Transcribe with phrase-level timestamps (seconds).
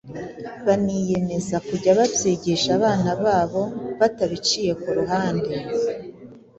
[0.65, 3.63] baniyemeza kujya babyigisha abana babo
[3.99, 5.51] batabiciye ku ruhande.